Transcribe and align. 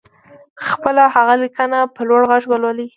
خپله 0.67 1.03
هغه 1.15 1.33
ليکنه 1.41 1.79
په 1.95 2.01
لوړ 2.09 2.21
غږ 2.29 2.43
ولولئ. 2.47 2.87